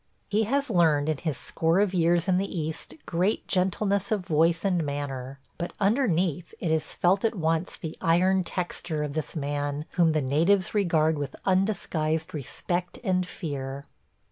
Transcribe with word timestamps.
He 0.31 0.45
has 0.45 0.71
learned 0.71 1.09
in 1.09 1.17
his 1.17 1.37
score 1.37 1.79
of 1.79 1.93
years 1.93 2.27
in 2.27 2.39
the 2.39 2.59
East 2.59 2.95
great 3.05 3.47
gentleness 3.47 4.11
of 4.11 4.25
voice 4.25 4.65
and 4.65 4.83
manner, 4.83 5.37
but 5.59 5.73
underneath 5.79 6.55
it 6.59 6.71
is 6.71 6.95
felt 6.95 7.23
at 7.23 7.35
once 7.35 7.75
the 7.77 7.95
iron 8.01 8.43
texture 8.43 9.03
of 9.03 9.13
this 9.13 9.35
man 9.35 9.85
whom 9.91 10.13
the 10.13 10.19
natives 10.23 10.73
regard 10.73 11.19
with 11.19 11.35
undisguised 11.45 12.33
respect 12.33 12.97
and 13.03 13.27
fear. 13.27 13.85